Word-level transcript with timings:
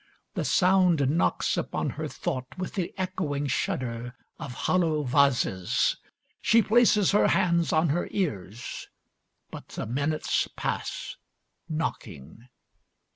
The 0.33 0.45
sound 0.45 1.11
knocks 1.11 1.57
upon 1.57 1.91
her 1.91 2.07
thought 2.07 2.57
with 2.57 2.73
the 2.73 2.91
echoing 2.97 3.45
shudder 3.45 4.15
of 4.39 4.51
hollow 4.65 5.03
vases. 5.03 5.95
She 6.41 6.63
places 6.63 7.11
her 7.11 7.27
hands 7.27 7.71
on 7.71 7.89
her 7.89 8.07
ears, 8.09 8.87
but 9.51 9.67
the 9.67 9.85
minutes 9.85 10.47
pass, 10.57 11.17
knocking. 11.69 12.47